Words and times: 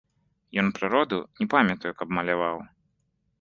Ён 0.61 0.71
прыроду, 0.79 1.19
не 1.41 1.47
памятаю, 1.53 1.93
каб 2.01 2.17
маляваў. 2.21 2.57